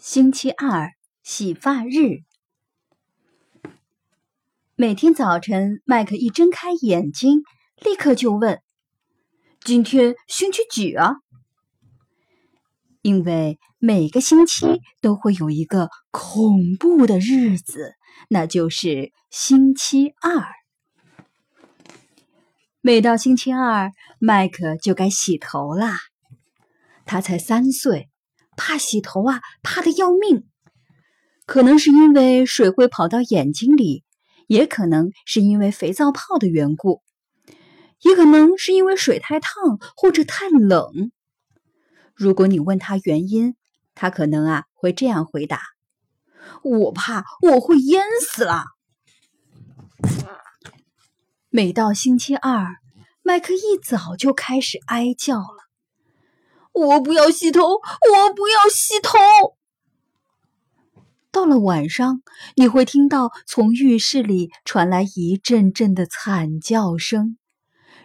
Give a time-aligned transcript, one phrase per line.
[0.00, 2.22] 星期二，洗发日。
[4.74, 7.42] 每天早晨，麦克一睁开眼睛，
[7.82, 8.60] 立刻就问
[9.64, 11.16] ：“今天星期几啊？”
[13.02, 17.94] 因为每个星期都会有一个恐怖的日子，
[18.28, 20.44] 那就是星期二。
[22.80, 25.96] 每到星期二，麦克就该洗头啦。
[27.04, 28.08] 他才三岁。
[28.56, 30.48] 怕洗头啊，怕的要命。
[31.44, 34.02] 可能是因为水会跑到眼睛里，
[34.48, 37.02] 也可能是因为肥皂泡的缘故，
[38.00, 41.12] 也可能是因为水太烫或者太冷。
[42.14, 43.54] 如果你问他原因，
[43.94, 45.60] 他可能啊会这样回答
[46.64, 48.64] ：“我怕我会淹死了。”
[51.48, 52.76] 每到星期二，
[53.22, 55.55] 麦克一早就开始哀叫了。
[56.76, 59.18] 我不要洗头，我不要洗头。
[61.32, 62.22] 到了晚上，
[62.54, 67.38] 你会听到从浴室里传来一阵阵的惨叫声，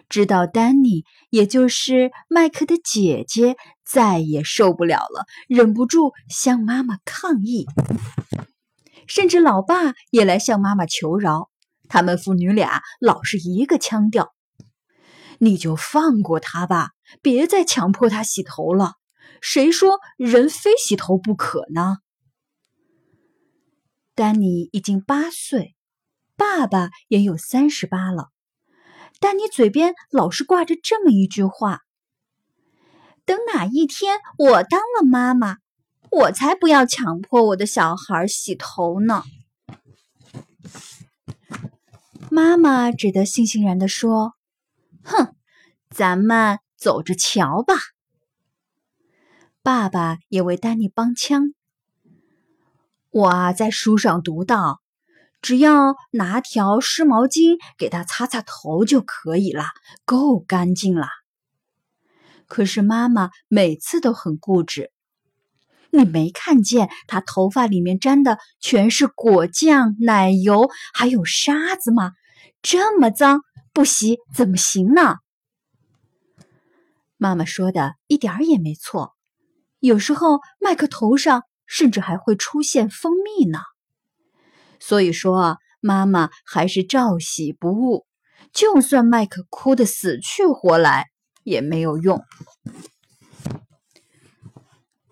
[0.08, 7.66] 直到丹尼，也就是麦克的姐姐，再也受不了了，忍不住向妈妈抗议。
[9.06, 11.50] 甚至老爸也来向妈妈求饶，
[11.88, 14.32] 他们父女俩老是一个腔调。
[15.38, 16.90] 你就放过他吧，
[17.20, 18.94] 别再强迫他洗头了。
[19.40, 21.98] 谁说人非洗头不可呢？
[24.14, 25.74] 丹尼已经八岁，
[26.36, 28.28] 爸爸也有三十八了。
[29.18, 31.80] 丹尼嘴边老是挂着这么一句话
[33.24, 35.56] ：“等哪一天我当了妈妈，
[36.10, 39.24] 我才不要强迫我的小孩洗头呢。”
[42.30, 44.34] 妈妈只得悻悻然地说。
[45.04, 45.34] 哼，
[45.90, 47.74] 咱们走着瞧吧。
[49.62, 51.54] 爸爸也为丹尼帮腔。
[53.10, 54.80] 我啊在书上读到，
[55.40, 59.66] 只要拿条湿毛巾给他擦擦头就可以了，
[60.04, 61.06] 够干净了。
[62.48, 64.90] 可是妈妈每次都很固执。
[65.90, 72.10] 你没看见他头发里面沾的全是果酱、奶油，还有沙子吗？
[72.60, 73.42] 这么脏！
[73.72, 75.18] 不洗怎么行呢？
[77.22, 79.14] 妈妈说的一点儿也没错。
[79.78, 83.60] 有时候麦克头上甚至还会出现蜂蜜呢。
[84.80, 88.06] 所以说啊，妈妈还是照洗不误。
[88.52, 91.10] 就算麦克哭得死去活来，
[91.44, 92.24] 也没有用。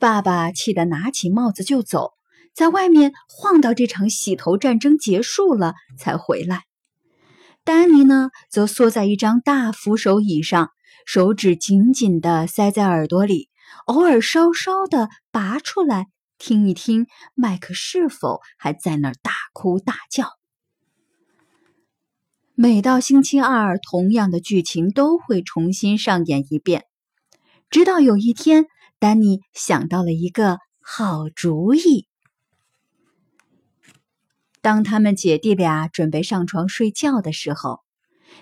[0.01, 2.15] 爸爸气得拿起帽子就走，
[2.53, 6.65] 在外面晃到这场洗头战争结束了才回来。
[7.63, 10.71] 丹尼呢，则缩在一张大扶手椅上，
[11.13, 13.49] 手指紧紧地塞在耳朵里，
[13.87, 16.07] 偶尔稍稍地拔出来，
[16.39, 20.29] 听一听麦克是否还在那儿大哭大叫。
[22.55, 26.85] 每到星期二，同样的剧情都会重新上演一遍，
[27.71, 28.67] 直到有一天，
[29.01, 32.07] 丹尼想到了一个好主意。
[34.61, 37.81] 当他们姐弟俩准备上床睡觉的时候，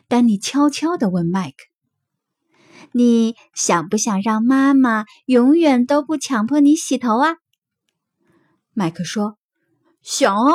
[0.07, 1.57] 丹尼悄悄地问麦克
[2.93, 7.37] ：“你想不想让妈妈永远都不强迫你洗头啊？”
[8.75, 9.37] 麦克说
[10.03, 10.55] ：“想啊。”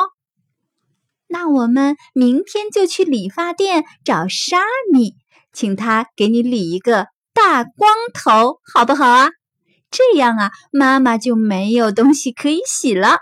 [1.28, 4.62] 那我们明天就去理发店找沙
[4.92, 5.16] 米，
[5.52, 9.30] 请他给你理一个大光头，好不好啊？
[9.90, 13.18] 这样啊，妈妈就没有东西可以洗了。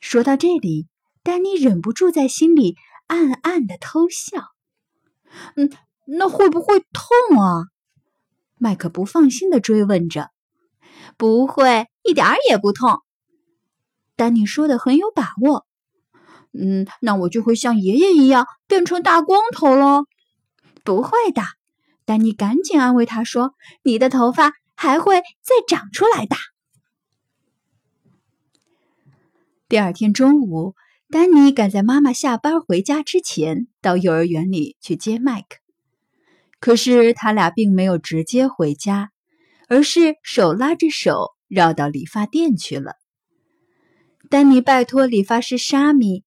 [0.00, 0.88] 说到这里，
[1.22, 2.76] 丹尼忍不住在心里
[3.06, 4.48] 暗暗的偷笑。
[5.56, 5.70] 嗯，
[6.04, 7.66] 那会不会痛啊？
[8.58, 10.30] 麦克不放心的追问着。
[11.16, 13.02] 不会，一点儿也不痛。
[14.16, 15.66] 丹尼说的很有把握。
[16.52, 20.04] 嗯，那我就会像爷爷一样变成大光头喽。
[20.84, 21.42] 不会的，
[22.04, 26.36] 丹尼赶紧安慰他说：“你的头发还会再长出来的。”
[29.66, 30.74] 第二天中午，
[31.08, 35.61] 丹尼赶在妈妈下班回家之前到幼儿园里去接麦克。
[36.62, 39.10] 可是他俩并没有直接回家，
[39.66, 42.92] 而是手拉着手绕到理发店去了。
[44.30, 46.22] 丹尼拜托理发师沙米：“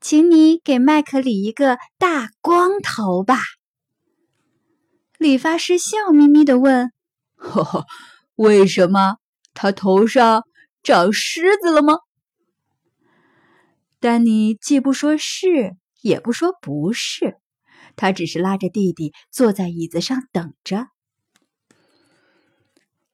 [0.00, 3.38] 请你给麦克理一个大光头吧。”
[5.18, 6.90] 理发师笑眯眯的问
[7.36, 7.84] ：“呵呵，
[8.34, 9.18] 为什么？
[9.52, 10.44] 他头上
[10.82, 11.98] 长虱子了吗？”
[14.00, 17.36] 丹尼既不说是，也不说不是，
[17.98, 20.86] 他只是拉着弟弟坐在椅子上等着。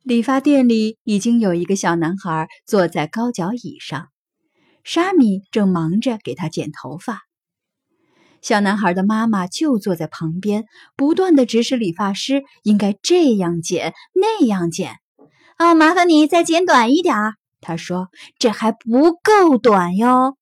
[0.05, 4.11] 理发店里已经有一个小男孩坐在高脚椅上，
[4.85, 7.23] 沙米正忙着给他剪头发。
[8.43, 14.97] 小男孩的妈妈就坐在旁边，不断的指使理发师应该这样剪那样剪。
[15.59, 17.15] 哦，麻烦你再剪短一点。
[17.63, 18.09] 他说
[18.39, 20.37] ：“这还不够短哟。”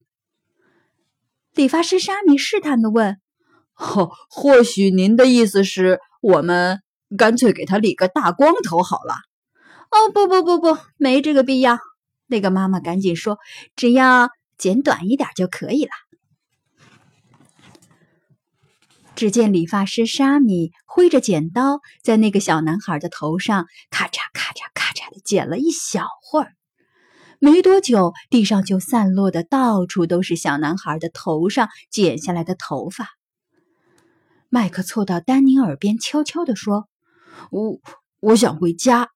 [1.55, 3.21] 理发师沙米试探的问
[3.83, 6.81] ：“哦，或许您的意思是我们
[7.19, 9.17] 干脆给他理个大光头好了
[9.91, 11.79] ？”“哦，不不不不，没这个必要。”
[12.29, 13.39] 那个妈妈赶紧说
[13.77, 15.91] ：“只要剪短一点就可以了。”
[19.15, 26.55] 只见理发师沙米挥着剪刀，在那个小男孩的头上咔嚓咔嚓咔嚓的剪了一小会儿，
[27.39, 33.09] 没多久，地上就散落的到处都是小男孩的头上剪下来的头发。
[34.55, 36.87] 麦克凑到丹尼耳边悄悄地说
[37.51, 37.81] ：“我
[38.21, 39.09] 我想回家。”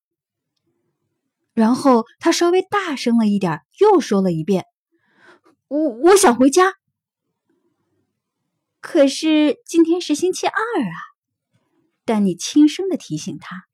[1.53, 4.65] 然后他稍微大声了一点，又说了一遍
[5.69, 6.73] ：“我我想回家。”
[8.81, 10.97] 可是今天是星期二啊！
[12.07, 13.67] 丹尼轻声的提醒他：“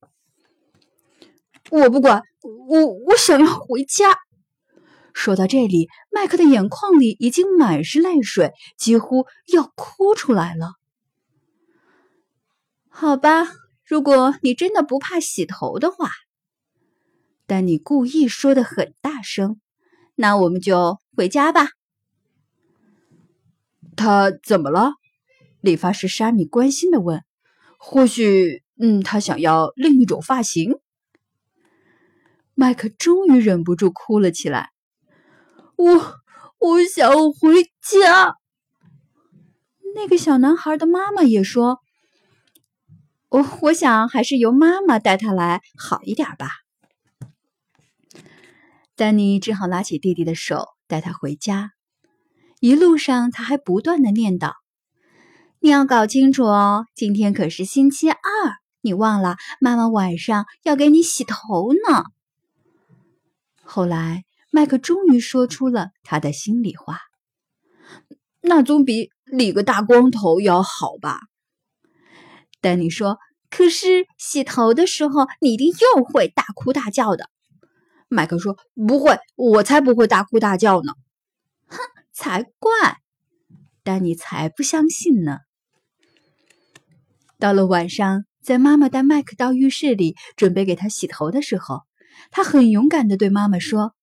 [1.70, 4.18] 我不管，我我想要回家。”
[5.14, 10.72] 说到这里，麦克的眼眶里已经满是泪水，几乎要哭出来了。
[12.94, 13.46] 好吧，
[13.84, 16.10] 如果你真的不怕洗头的话，
[17.46, 19.58] 但你故意说的很大声，
[20.14, 21.70] 那我们就回家吧。
[23.96, 24.92] 他怎么了？
[25.60, 27.24] 理发师沙米关心的问
[27.78, 30.76] ：“或许，嗯，他想要另一种发型。”
[32.54, 34.70] 麦克终于忍不住哭了起来
[35.76, 36.14] ：“我，
[36.58, 38.36] 我想回家。”
[39.96, 41.80] 那个小男孩的妈妈也说
[43.32, 46.50] ：“我，我想还是由妈妈带他来好一点吧。”
[48.94, 51.70] 丹尼只好拉起弟弟的手，带他回家。
[52.60, 54.52] 一路上，他还不断的念叨。
[55.60, 58.18] 你要搞清楚哦，今天可是星期二，
[58.82, 62.04] 你忘了妈妈晚上要给你洗头呢。
[63.62, 66.98] 后来，麦克终于说出了他的心里话
[68.42, 71.18] ：“那总比理个大光头要好吧？”
[72.62, 73.18] 丹尼说
[73.50, 77.28] ：“可是洗头的时候，你一定又会大哭大叫的。”
[78.08, 78.56] 麦克说
[78.86, 80.94] ：“不会，我才不会大哭大叫呢。”
[81.66, 81.76] 哼，
[82.12, 82.70] 才怪！
[83.82, 85.38] 丹尼才不相信呢。
[87.38, 91.82] 到了晚上，在妈妈带麦克到浴室里准备给他洗头的时候，
[92.30, 93.94] 他很勇敢的对妈妈说：“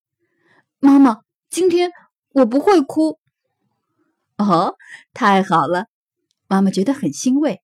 [0.80, 1.92] 妈妈，今天
[2.34, 3.20] 我不会哭。”
[4.38, 4.76] 哦，
[5.14, 5.86] 太好了！
[6.50, 7.62] 妈妈觉得很欣慰。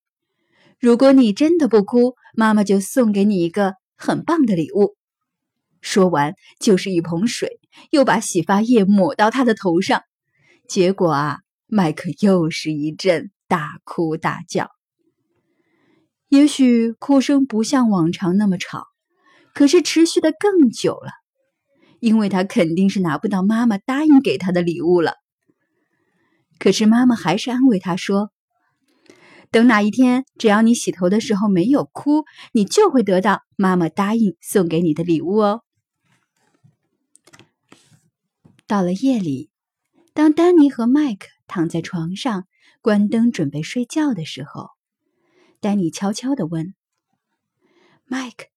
[0.80, 4.96] 如果你真的不哭，妈妈就送给你一个很棒的礼物。
[5.82, 7.60] 说完，就是一盆水，
[7.92, 10.02] 又把洗发液抹到他的头上。
[10.68, 14.70] 结果啊，麦克又是一阵大哭大叫。
[16.28, 18.88] 也许哭声不像往常那么吵，
[19.54, 21.12] 可是持续的更久了，
[22.00, 25.14] 因为他肯定是拿不到妈妈答应给他的礼物了。
[26.58, 28.32] 可是妈妈还是安慰他说
[29.56, 35.64] ：“等哪一天，只要你洗头的时候没有哭，你就会得到妈妈答应送给你的礼物哦。”
[38.68, 39.50] 到了夜里，
[40.14, 42.46] 当丹尼和麦克躺在床上
[42.82, 44.72] 关灯准备睡觉的时候。
[45.62, 46.76] 丹尼悄悄地问
[48.04, 48.48] ：“麦克，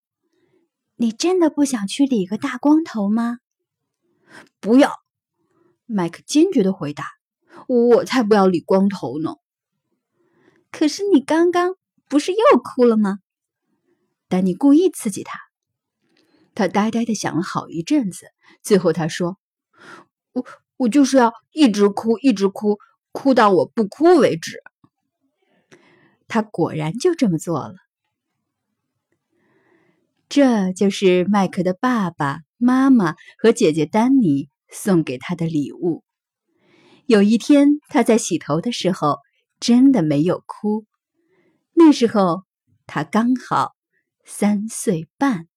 [0.96, 3.38] 你真的不想去理个大光头吗
[4.58, 4.90] ？”“不要！”
[5.87, 7.04] 麦克坚决的回答
[7.68, 9.37] ，“我才不要理光头呢。
[10.70, 11.76] ”“可是你刚刚
[12.08, 13.18] 不是又哭了吗？”
[14.28, 15.38] 丹尼故意刺激他。
[16.54, 18.26] 他呆呆的想了好一阵子，
[18.62, 19.38] 最后他说
[20.32, 20.44] ：“我
[20.76, 22.78] 我就是要一直哭，一直哭，
[23.12, 24.60] 哭到我不哭为止。”
[26.26, 27.75] 他果然就这么做了。
[30.28, 36.02] 这就是麦克的爸爸妈妈和姐姐丹尼送给他的礼物。
[37.06, 39.20] 有一天，他在洗头的时候
[39.60, 40.86] 真的没有哭。
[41.74, 42.44] 那时候
[42.86, 43.76] 他刚好
[44.24, 45.48] 三岁半。